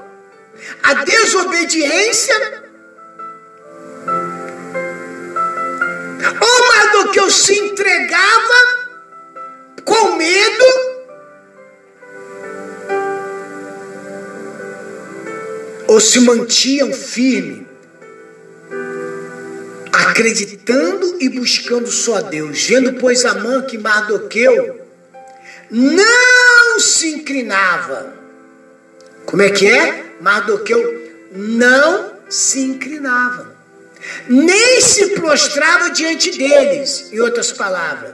[0.83, 2.62] à desobediência,
[6.40, 8.81] ou Mardoqueu se entregava
[9.85, 10.89] com medo
[15.90, 17.66] ou se mantinham firmes,
[19.92, 24.87] acreditando e buscando só a Deus, vendo, pois, Amã que Mardoqueu
[25.68, 28.14] não se inclinava.
[29.26, 30.14] Como é que é?
[30.20, 33.53] Mardoqueu não se inclinava,
[34.29, 37.09] nem se prostrava diante deles.
[37.12, 38.12] Em outras palavras,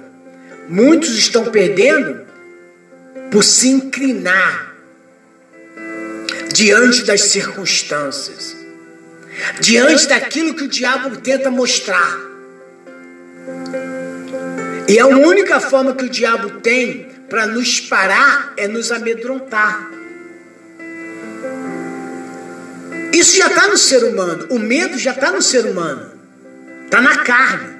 [0.67, 2.25] muitos estão perdendo
[3.31, 4.76] por se inclinar
[6.57, 8.57] diante das circunstâncias,
[9.61, 12.19] diante daquilo que o diabo tenta mostrar.
[14.88, 19.90] E a única forma que o diabo tem para nos parar é nos amedrontar.
[23.12, 24.47] Isso já está no ser humano.
[24.51, 26.12] O medo já está no ser humano.
[26.85, 27.77] Está na carne.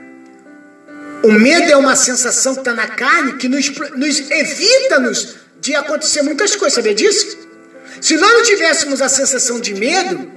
[1.23, 6.23] O medo é uma sensação que está na carne que nos, nos evita-nos de acontecer
[6.23, 6.75] muitas coisas.
[6.75, 7.46] Sabia disso?
[8.01, 10.31] Se nós não tivéssemos a sensação de medo,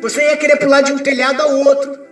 [0.00, 2.06] você ia querer pular de um telhado ao outro.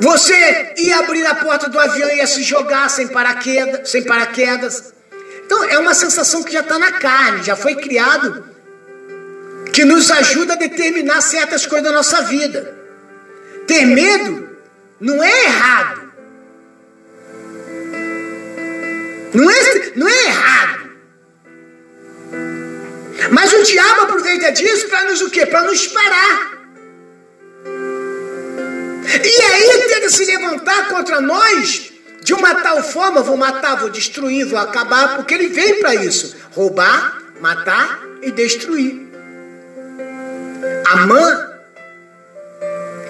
[0.00, 4.92] Você ia abrir a porta do avião e ia se jogar sem paraquedas, sem paraquedas.
[5.44, 8.44] Então é uma sensação que já está na carne, já foi criado,
[9.72, 12.76] que nos ajuda a determinar certas coisas da nossa vida.
[13.66, 14.48] Ter medo
[15.00, 16.12] não é errado.
[19.34, 20.85] Não é, não é errado.
[23.30, 25.46] Mas o diabo aproveita disso para nos o quê?
[25.46, 26.56] Para nos parar.
[29.22, 34.46] E aí tenta se levantar contra nós de uma tal forma, vou matar, vou destruir,
[34.46, 39.06] vou acabar, porque ele veio para isso: roubar, matar e destruir.
[40.86, 41.52] Amã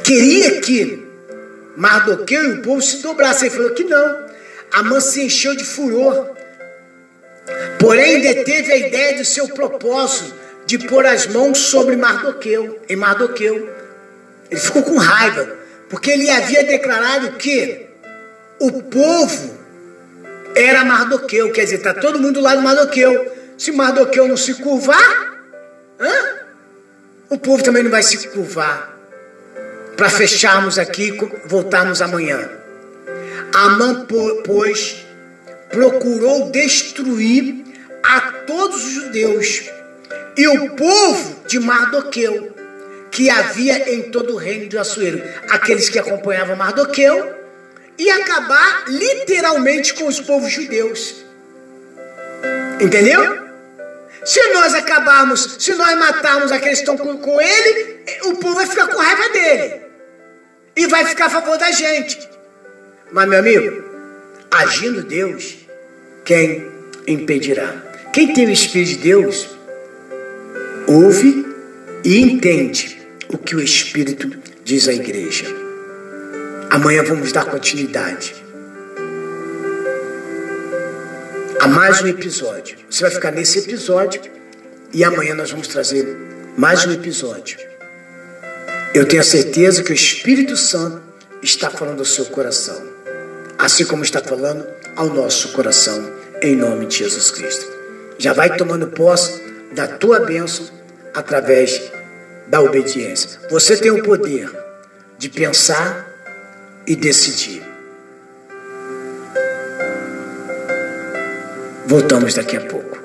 [0.05, 1.07] queria que
[1.77, 3.49] Mardoqueu e o povo se dobrassem.
[3.49, 4.27] Ele falou que não.
[4.73, 6.31] Amã se encheu de furor.
[7.79, 10.35] Porém, deteve a ideia do seu propósito
[10.67, 13.71] de pôr as mãos sobre Mardoqueu, em Mardoqueu.
[14.51, 15.49] Ele ficou com raiva,
[15.89, 17.87] porque ele havia declarado que
[18.59, 19.57] o povo
[20.55, 23.33] era Mardoqueu, quer dizer, está todo mundo lá no Mardoqueu.
[23.57, 25.45] Se Mardoqueu não se curvar,
[26.01, 26.37] hã?
[27.31, 28.95] o povo também não vai se curvar.
[29.97, 32.51] Para fecharmos aqui e voltarmos amanhã.
[33.55, 34.07] Amã,
[34.45, 35.06] pois,
[35.71, 37.65] procurou destruir
[38.03, 39.71] a todos os judeus
[40.37, 42.55] e o povo de Mardoqueu,
[43.11, 47.35] que havia em todo o reino de Assuero, aqueles que acompanhavam Mardoqueu,
[47.99, 51.25] e acabar literalmente com os povos judeus.
[52.79, 53.47] Entendeu?
[54.25, 58.67] Se nós acabarmos, se nós matarmos aqueles que estão com, com ele, o povo vai
[58.67, 59.81] ficar com raiva dele.
[60.75, 62.29] E vai ficar a favor da gente.
[63.11, 63.86] Mas, meu amigo,
[64.57, 65.57] agindo Deus,
[66.25, 66.67] quem
[67.07, 67.83] impedirá?
[68.13, 69.49] Quem tem o Espírito de Deus,
[70.87, 71.47] ouve
[72.05, 75.47] e entende o que o Espírito diz à igreja.
[76.71, 78.35] Amanhã vamos dar continuidade
[81.61, 82.79] a mais um episódio.
[82.89, 84.21] Você vai ficar nesse episódio
[84.93, 86.07] e amanhã nós vamos trazer
[86.57, 87.59] mais um episódio.
[88.95, 91.03] Eu tenho certeza que o Espírito Santo
[91.43, 92.96] está falando ao seu coração,
[93.59, 97.67] assim como está falando ao nosso coração, em nome de Jesus Cristo.
[98.19, 99.43] Já vai tomando posse
[99.73, 100.67] da tua bênção
[101.15, 101.81] através
[102.47, 103.41] da obediência.
[103.51, 104.51] Você tem o poder
[105.19, 106.07] de pensar
[106.87, 107.63] e decidir.
[111.87, 112.96] Voltamos daqui a pouco.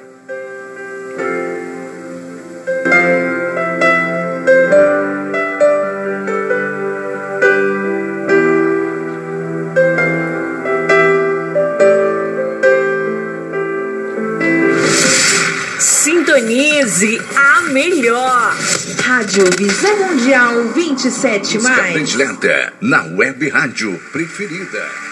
[16.82, 18.56] Sintonize a melhor.
[19.04, 21.94] Rádio Visão Mundial 27 mais.
[21.94, 25.11] Predileta na web rádio preferida.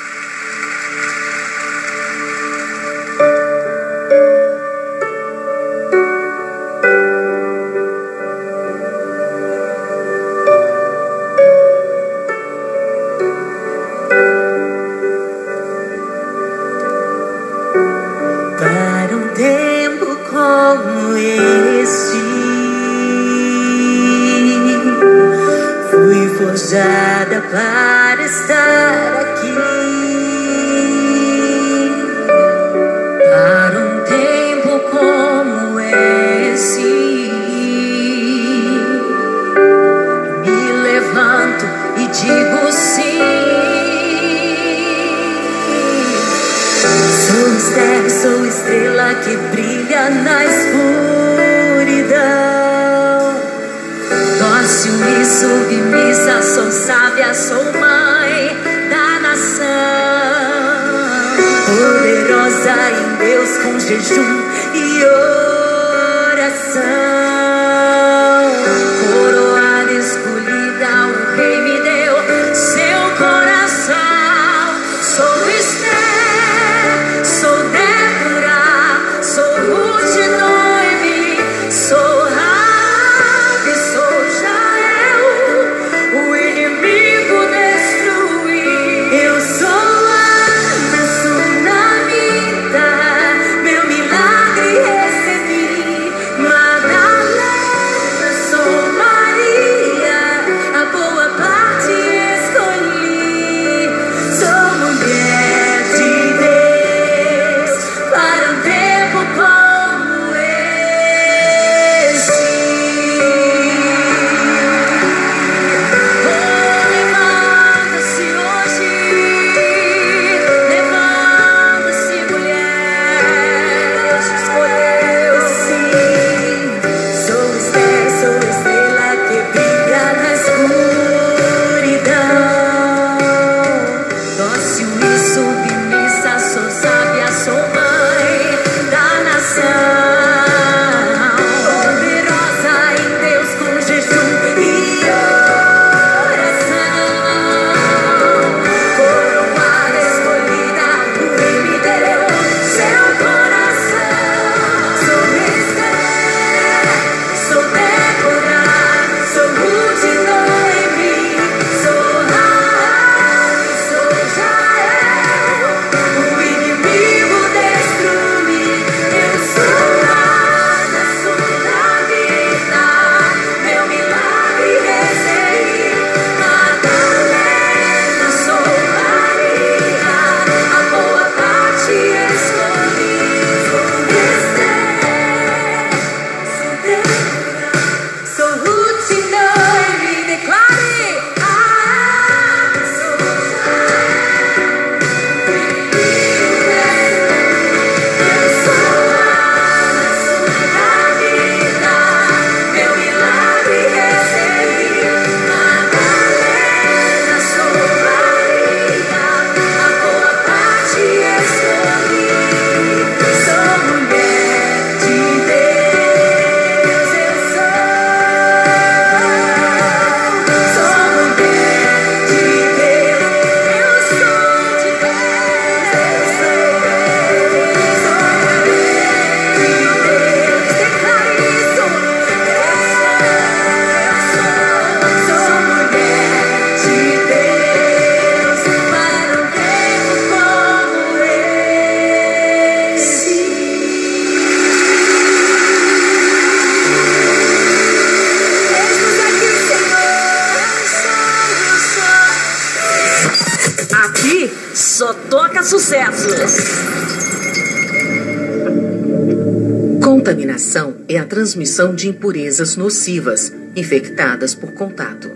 [261.49, 265.31] Transmissão de impurezas nocivas, infectadas por contato.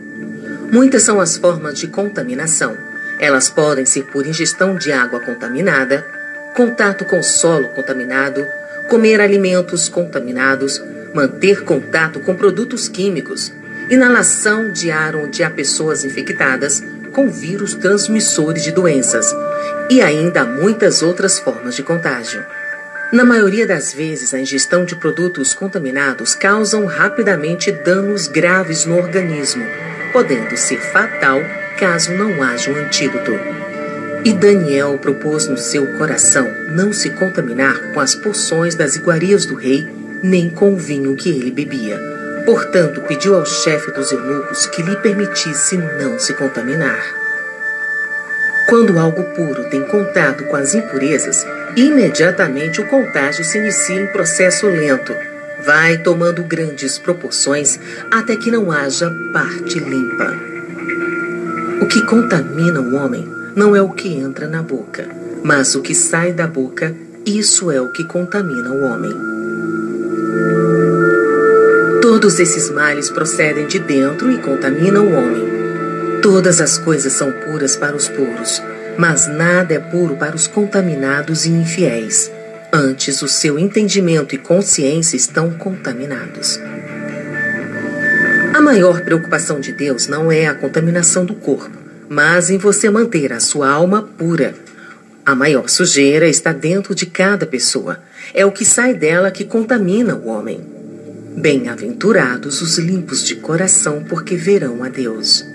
[0.71, 2.77] Muitas são as formas de contaminação.
[3.19, 6.05] Elas podem ser por ingestão de água contaminada,
[6.55, 8.45] contato com solo contaminado,
[8.89, 10.79] comer alimentos contaminados,
[11.15, 13.51] manter contato com produtos químicos,
[13.89, 19.25] inalação de ar onde há pessoas infectadas com vírus transmissores de doenças
[19.89, 22.45] e ainda muitas outras formas de contágio.
[23.13, 29.63] Na maioria das vezes, a ingestão de produtos contaminados causam rapidamente danos graves no organismo,
[30.11, 31.39] podendo ser fatal
[31.77, 33.33] caso não haja um antídoto.
[34.25, 39.53] E Daniel propôs no seu coração não se contaminar com as porções das iguarias do
[39.53, 39.87] rei,
[40.23, 41.99] nem com o vinho que ele bebia.
[42.47, 47.05] Portanto, pediu ao chefe dos eunucos que lhe permitisse não se contaminar.
[48.67, 51.45] Quando algo puro tem contato com as impurezas,
[51.75, 55.15] imediatamente o contágio se inicia em processo lento.
[55.65, 57.79] Vai tomando grandes proporções
[58.11, 60.33] até que não haja parte limpa.
[61.81, 65.07] O que contamina o homem não é o que entra na boca,
[65.43, 66.95] mas o que sai da boca,
[67.25, 69.13] isso é o que contamina o homem.
[72.01, 76.19] Todos esses males procedem de dentro e contaminam o homem.
[76.21, 78.61] Todas as coisas são puras para os puros,
[78.97, 82.31] mas nada é puro para os contaminados e infiéis.
[82.71, 86.59] Antes, o seu entendimento e consciência estão contaminados.
[88.53, 91.77] A maior preocupação de Deus não é a contaminação do corpo,
[92.09, 94.53] mas em você manter a sua alma pura.
[95.25, 97.99] A maior sujeira está dentro de cada pessoa.
[98.33, 100.61] É o que sai dela que contamina o homem.
[101.37, 105.52] Bem-aventurados os limpos de coração, porque verão a Deus.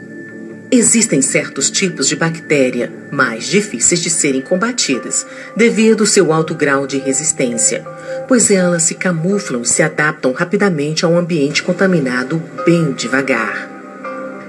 [0.71, 6.87] Existem certos tipos de bactéria mais difíceis de serem combatidas, devido ao seu alto grau
[6.87, 7.83] de resistência,
[8.29, 13.66] pois elas se camuflam e se adaptam rapidamente a um ambiente contaminado bem devagar.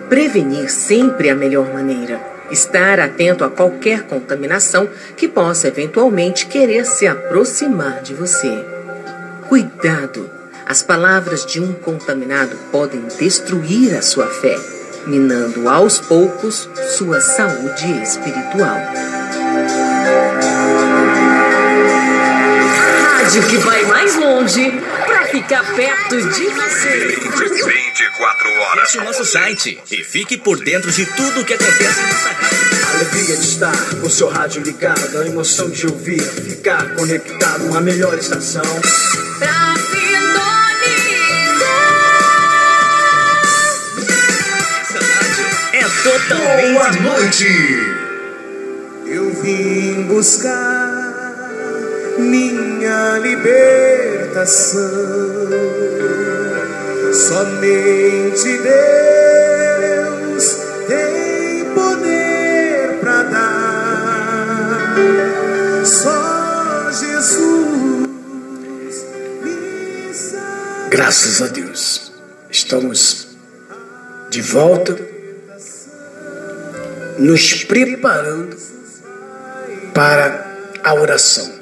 [0.10, 2.20] Prevenir sempre é a melhor maneira.
[2.52, 8.66] Estar atento a qualquer contaminação que possa eventualmente querer se aproximar de você.
[9.48, 10.30] Cuidado!
[10.66, 18.02] As palavras de um contaminado podem destruir a sua fé minando aos poucos sua saúde
[18.04, 18.78] espiritual.
[23.30, 24.72] Rádio que vai mais longe
[25.06, 27.18] para ficar perto de você.
[28.10, 28.84] 24 horas.
[28.84, 32.70] Acesse o nosso site e fique por dentro de tudo o que acontece nessa rádio.
[32.96, 38.18] Alegria de estar com seu rádio ligado, a emoção de ouvir, ficar conectado, a melhor
[38.18, 38.64] estação.
[39.38, 39.59] Pra
[46.50, 47.46] Boa noite.
[49.06, 51.52] Eu vim buscar
[52.18, 54.80] minha libertação.
[57.14, 64.96] Somente Deus tem poder para dar.
[65.86, 68.10] Só Jesus.
[70.90, 72.12] Graças a Deus.
[72.50, 73.28] Estamos
[74.32, 75.19] de volta
[77.20, 78.56] nos preparando
[79.94, 81.60] para a oração.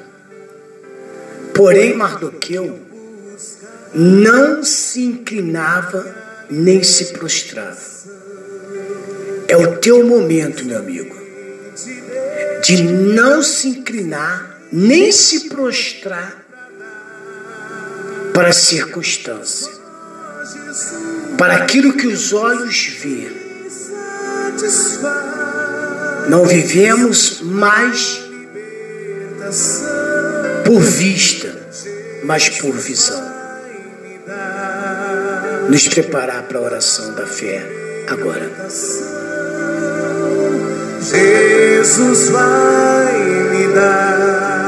[1.54, 2.78] Porém, Mardoqueu
[3.94, 6.14] não se inclinava
[6.50, 7.76] nem se prostrava.
[9.48, 11.16] É o teu momento, meu amigo,
[12.62, 16.44] de não se inclinar nem se prostrar
[18.34, 19.72] para a circunstância,
[21.36, 23.47] para aquilo que os olhos vê.
[26.28, 28.20] Não vivemos mais
[30.64, 31.56] por vista,
[32.24, 33.22] mas por visão.
[35.68, 37.62] Nos preparar para a oração da fé
[38.08, 38.50] agora.
[41.00, 43.18] Jesus vai
[43.50, 44.67] me dar.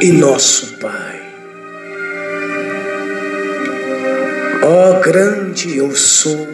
[0.00, 1.22] E nosso Pai.
[4.62, 6.46] Ó grande eu sou,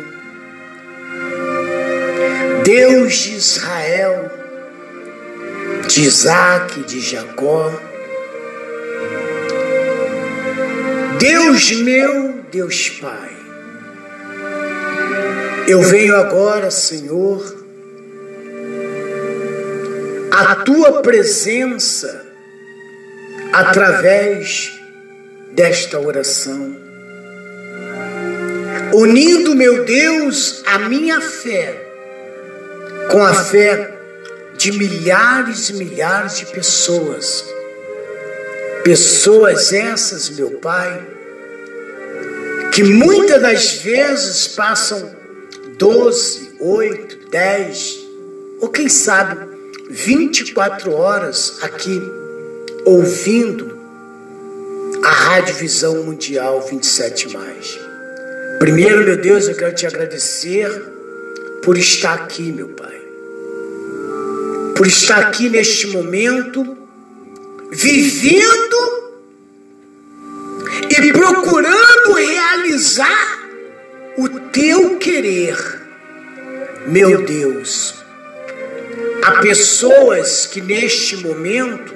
[2.64, 4.30] Deus de Israel,
[5.88, 7.72] de Isaac, de Jacó,
[11.18, 13.36] Deus meu, Deus Pai.
[15.66, 17.56] Eu venho agora, Senhor,
[20.30, 22.21] a tua presença
[23.52, 24.72] através
[25.52, 26.74] desta oração.
[28.94, 31.88] Unindo, meu Deus, a minha fé
[33.10, 33.94] com a fé
[34.56, 37.44] de milhares e milhares de pessoas.
[38.84, 41.06] Pessoas essas, meu Pai,
[42.72, 45.14] que muitas das vezes passam
[45.78, 47.98] 12, 8, 10,
[48.60, 49.38] ou quem sabe
[49.90, 52.00] 24 horas aqui
[52.84, 53.78] ouvindo
[55.02, 57.78] a Rádio Visão Mundial 27 mais.
[58.58, 60.68] Primeiro, meu Deus, eu quero te agradecer
[61.62, 63.00] por estar aqui, meu Pai.
[64.76, 66.76] Por estar aqui neste momento,
[67.70, 69.02] vivendo
[70.90, 73.38] e procurando realizar
[74.16, 75.56] o teu querer,
[76.86, 77.94] meu Deus.
[79.22, 81.91] Há pessoas que neste momento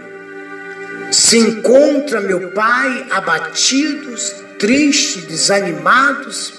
[1.11, 6.55] se encontram, meu Pai, abatidos, tristes, desanimados.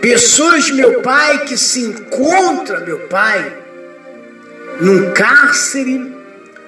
[0.00, 3.56] Pessoas, meu Pai, que se encontram, meu Pai,
[4.80, 6.12] num cárcere,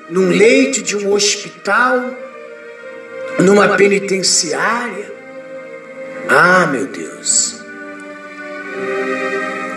[0.08, 2.16] num leito de um hospital,
[3.40, 5.12] numa penitenciária.
[6.28, 7.60] Ah, meu Deus.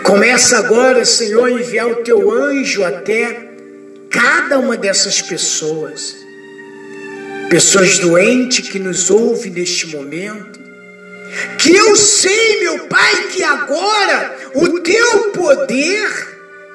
[0.03, 3.49] Começa agora, Senhor, a enviar o teu anjo até
[4.09, 6.26] cada uma dessas pessoas.
[7.49, 10.59] Pessoas doentes que nos ouvem neste momento.
[11.57, 16.09] Que eu sei, meu Pai, que agora o teu poder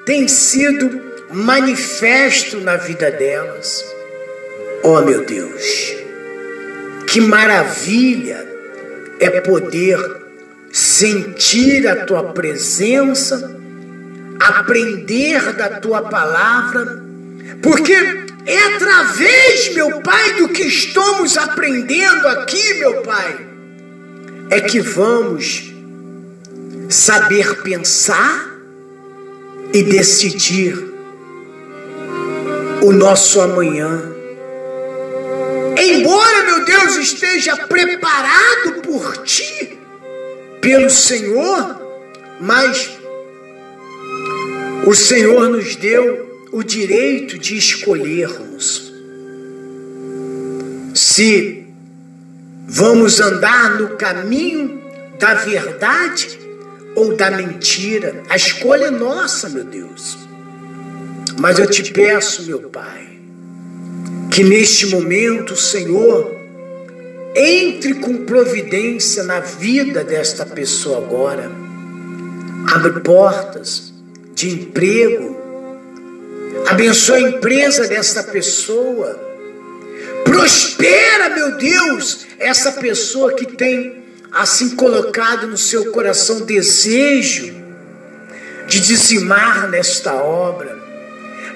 [0.07, 1.01] tem sido
[1.31, 3.85] manifesto na vida delas.
[4.83, 5.95] Oh, meu Deus,
[7.07, 8.47] que maravilha
[9.21, 9.99] é poder
[10.73, 13.57] sentir a tua presença,
[14.41, 17.03] aprender da tua palavra,
[17.63, 23.47] Porque é através, meu Pai, do que estamos aprendendo aqui, meu Pai,
[24.51, 25.73] é que vamos
[26.89, 28.51] saber pensar
[29.73, 30.77] e decidir
[32.83, 34.11] o nosso amanhã.
[35.79, 39.79] Embora, meu Deus, esteja preparado por ti,
[40.61, 41.81] pelo Senhor,
[42.41, 42.91] mas
[44.85, 48.93] o Senhor nos deu o direito de escolhermos
[50.95, 51.67] se
[52.69, 54.83] vamos andar no caminho
[55.19, 56.39] da verdade
[56.95, 58.23] ou da mentira.
[58.29, 60.19] A escolha é nossa, meu Deus.
[61.39, 63.09] Mas eu te peço, meu Pai,
[64.31, 66.37] que neste momento, Senhor,
[67.35, 71.51] entre com providência na vida desta pessoa agora.
[72.71, 73.93] Abre portas
[74.35, 75.42] de emprego.
[76.73, 79.21] Abençoa a empresa desta pessoa.
[80.25, 84.03] Prospera, meu Deus, essa pessoa que tem
[84.33, 87.55] assim colocado no seu coração desejo
[88.67, 90.75] de dizimar nesta obra,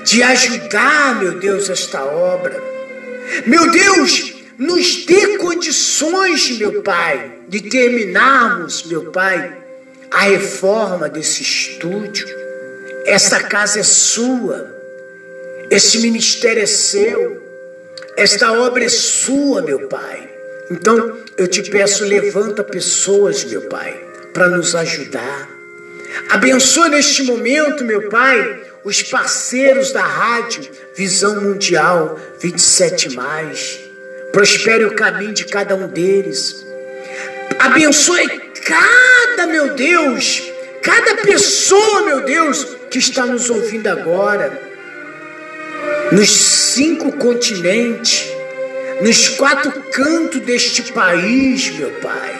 [0.04, 2.62] de ajudar, meu Deus, esta obra.
[3.46, 9.56] Meu Deus, nos dê condições, meu Pai, de terminarmos, meu Pai,
[10.10, 12.28] a reforma desse estúdio.
[13.06, 14.75] Esta casa é sua,
[15.70, 17.42] este ministério é seu,
[18.16, 20.30] esta obra é sua, meu Pai.
[20.70, 23.94] Então eu te peço, levanta pessoas, meu Pai,
[24.32, 25.48] para nos ajudar.
[26.30, 33.08] Abençoa neste momento, meu Pai, os parceiros da rádio Visão Mundial 27.
[34.32, 36.64] Prospere o caminho de cada um deles.
[37.58, 38.28] Abençoe
[38.66, 40.42] cada, meu Deus,
[40.82, 44.65] cada pessoa, meu Deus, que está nos ouvindo agora,
[46.12, 48.36] nos cinco continentes
[49.00, 52.34] nos quatro cantos deste país, meu Pai.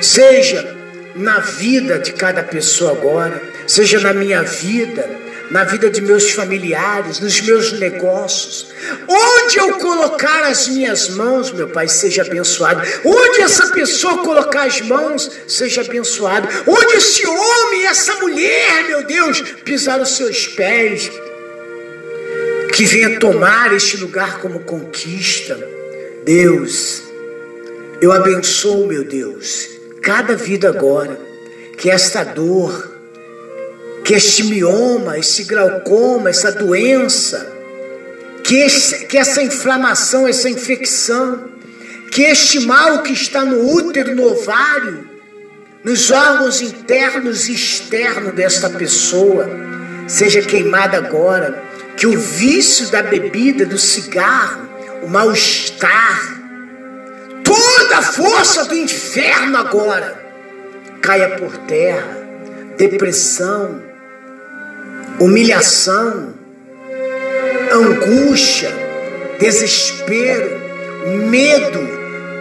[0.00, 0.76] Seja
[1.14, 5.18] na vida de cada pessoa agora, seja na minha vida,
[5.50, 8.68] na vida de meus familiares, nos meus negócios.
[9.08, 12.80] Onde eu colocar as minhas mãos, meu Pai, seja abençoado.
[13.04, 16.48] Onde essa pessoa colocar as mãos, seja abençoado.
[16.66, 21.10] Onde esse homem, essa mulher, meu Deus, pisar os seus pés,
[22.72, 25.58] que venha tomar este lugar como conquista.
[26.24, 27.02] Deus,
[28.00, 29.68] eu abençoo, meu Deus,
[30.02, 31.18] cada vida agora,
[31.76, 32.90] que esta dor,
[34.04, 37.50] que este mioma, esse glaucoma, essa doença,
[38.44, 41.50] que, esse, que essa inflamação, essa infecção,
[42.10, 45.08] que este mal que está no útero, no ovário,
[45.84, 49.48] nos órgãos internos e externos desta pessoa,
[50.06, 51.69] seja queimado agora,
[52.00, 54.66] que o vício da bebida, do cigarro,
[55.02, 56.40] o mal-estar,
[57.44, 60.18] toda a força do inferno agora
[61.02, 62.18] caia por terra.
[62.78, 63.82] Depressão,
[65.20, 66.32] humilhação,
[67.70, 68.70] angústia,
[69.38, 70.58] desespero,
[71.28, 71.86] medo,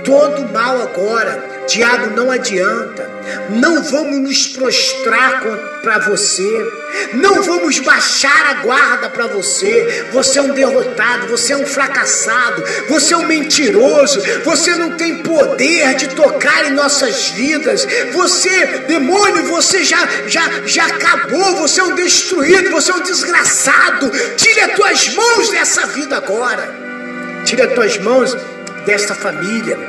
[0.06, 3.08] todo mal agora Diabo, não adianta.
[3.52, 5.40] Não vamos nos prostrar
[5.84, 6.50] para você.
[7.14, 10.08] Não vamos baixar a guarda para você.
[10.12, 15.22] Você é um derrotado, você é um fracassado, você é um mentiroso, você não tem
[15.22, 17.88] poder de tocar em nossas vidas.
[18.14, 24.10] Você, demônio, você já já já acabou, você é um destruído, você é um desgraçado.
[24.38, 26.68] Tire as tuas mãos dessa vida agora.
[27.46, 28.36] Tire as tuas mãos
[28.86, 29.89] desta família.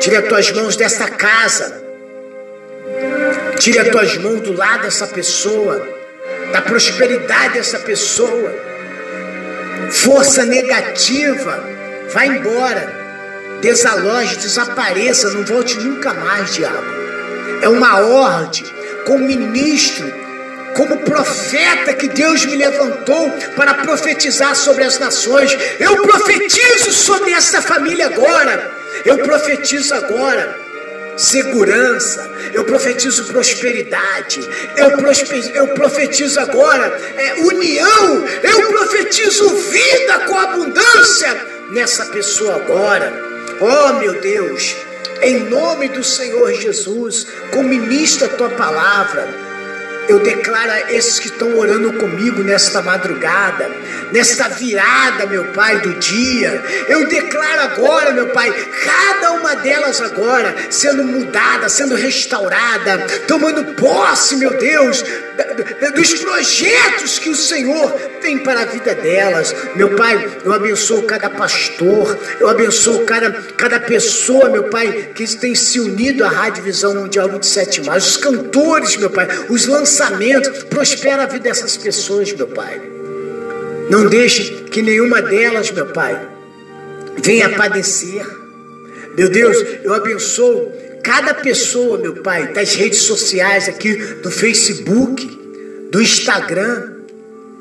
[0.00, 1.82] Tire as tuas mãos desta casa.
[3.58, 5.86] Tire as tuas mãos do lado dessa pessoa,
[6.52, 8.54] da prosperidade dessa pessoa.
[9.90, 11.64] Força negativa,
[12.12, 12.96] vai embora.
[13.60, 16.86] Desaloje, desapareça, não volte nunca mais, diabo.
[17.60, 18.64] É uma ordem,
[19.04, 20.12] como ministro,
[20.76, 25.58] como profeta que Deus me levantou para profetizar sobre as nações.
[25.80, 28.77] Eu profetizo sobre essa família agora.
[29.04, 30.68] Eu profetizo agora
[31.16, 34.40] segurança, eu profetizo prosperidade,
[34.76, 34.90] eu,
[35.54, 36.86] eu profetizo agora
[37.16, 41.36] é, união, eu profetizo vida com abundância
[41.70, 43.12] nessa pessoa agora.
[43.60, 44.76] Oh meu Deus,
[45.20, 49.47] em nome do Senhor Jesus, como ministra a tua palavra
[50.08, 53.70] eu declaro a esses que estão orando comigo nesta madrugada,
[54.10, 56.62] nesta virada, meu Pai, do dia.
[56.88, 58.50] Eu declaro agora, meu Pai,
[58.84, 65.04] cada uma delas agora sendo mudada, sendo restaurada, tomando posse, meu Deus,
[65.94, 69.54] dos projetos que o Senhor tem para a vida delas.
[69.76, 75.54] Meu Pai, eu abençoo cada pastor, eu abençoo cada, cada pessoa, meu Pai, que tem
[75.54, 81.22] se unido à Rádio Visão Mundial 27 Mais, os cantores, meu Pai, os lançamentos, prospera
[81.22, 82.80] a vida dessas pessoas, meu Pai.
[83.90, 86.20] Não deixe que nenhuma delas, meu Pai,
[87.22, 88.26] venha padecer.
[89.16, 90.72] Meu Deus, eu abençoo
[91.08, 95.26] cada pessoa, meu Pai, das redes sociais aqui, do Facebook,
[95.90, 96.98] do Instagram,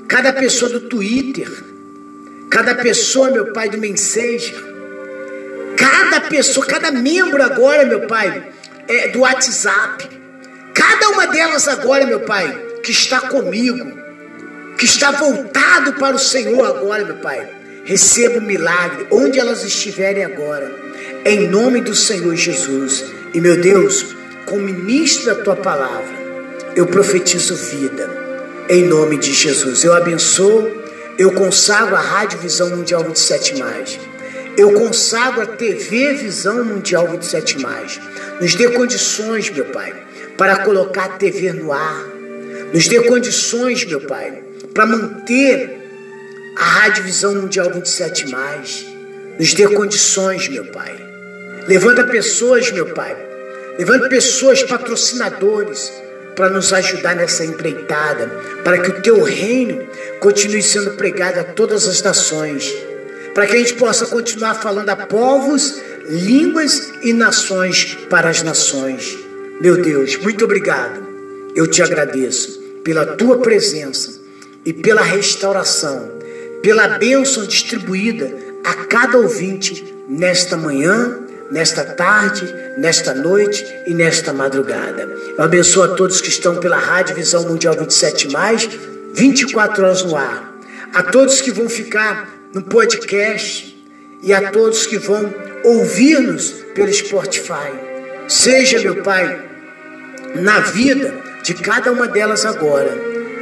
[0.06, 1.50] cada pessoa do Twitter,
[2.52, 4.54] cada pessoa, meu Pai, do Messenger,
[5.78, 8.50] cada pessoa, cada membro agora, meu Pai,
[8.86, 10.10] é, do WhatsApp,
[10.74, 13.98] cada uma delas agora, meu Pai, que está comigo,
[14.78, 17.50] que está voltado para o Senhor agora, meu Pai,
[17.86, 20.70] receba o milagre onde elas estiverem agora,
[21.24, 23.16] em nome do Senhor Jesus.
[23.34, 24.16] E meu Deus,
[24.46, 26.16] como ministro da tua palavra,
[26.76, 28.10] eu profetizo vida,
[28.70, 29.84] em nome de Jesus.
[29.84, 30.72] Eu abençoo,
[31.18, 33.54] eu consagro a Rádio Visão Mundial 27.
[34.58, 37.58] Eu consagro a TV Visão Mundial 27.
[38.40, 39.94] Nos dê condições, meu Pai,
[40.38, 42.06] para colocar a TV no ar.
[42.74, 44.42] Nos dê condições, meu Pai,
[44.74, 45.78] para manter
[46.56, 48.26] a Rádio Visão Mundial 27.
[49.38, 51.07] Nos dê condições, meu Pai
[51.68, 53.16] Levanta pessoas, meu Pai.
[53.78, 55.92] Levanta pessoas, patrocinadores,
[56.34, 58.28] para nos ajudar nessa empreitada,
[58.64, 59.86] para que o teu reino
[60.20, 62.74] continue sendo pregado a todas as nações,
[63.34, 69.18] para que a gente possa continuar falando a povos, línguas e nações para as nações.
[69.60, 71.06] Meu Deus, muito obrigado.
[71.54, 74.22] Eu te agradeço pela tua presença
[74.64, 76.12] e pela restauração,
[76.62, 78.32] pela bênção distribuída
[78.64, 85.10] a cada ouvinte nesta manhã nesta tarde, nesta noite e nesta madrugada.
[85.38, 88.28] Eu abençoo a todos que estão pela Rádio Visão Mundial 27,
[89.14, 90.54] 24 horas no ar.
[90.94, 93.76] A todos que vão ficar no podcast
[94.22, 95.34] e a todos que vão
[95.64, 97.72] ouvir-nos pelo Spotify.
[98.28, 99.42] Seja, meu Pai,
[100.36, 102.90] na vida de cada uma delas agora,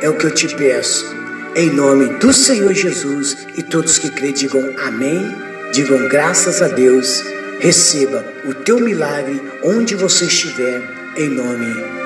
[0.01, 1.15] é o que eu te peço.
[1.55, 5.35] Em nome do Senhor Jesus e todos que crê digam amém,
[5.71, 7.23] digam graças a Deus
[7.65, 10.83] Receba o teu milagre onde você estiver,
[11.17, 11.65] em nome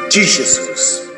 [0.10, 1.09] de Jesus.